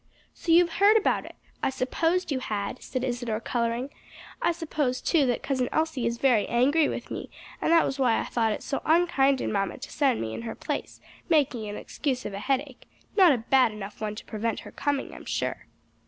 [0.33, 1.35] "So you've heard about it?
[1.61, 3.91] I supposed you had," said Isadore coloring.
[4.41, 7.29] "I suppose too, that Cousin Elsie is very angry with me,
[7.61, 10.41] and that was why I thought it so unkind in mamma to send me in
[10.41, 14.61] her place, making an excuse of a headache; not a bad enough one to prevent
[14.61, 15.67] her coming, I'm sure."